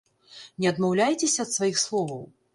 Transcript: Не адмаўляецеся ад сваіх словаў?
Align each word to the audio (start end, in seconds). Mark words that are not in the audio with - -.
Не 0.63 0.69
адмаўляецеся 0.71 1.39
ад 1.45 1.53
сваіх 1.59 1.77
словаў? 1.85 2.27